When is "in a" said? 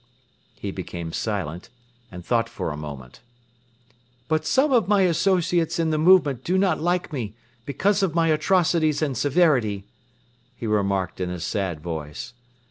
11.21-11.39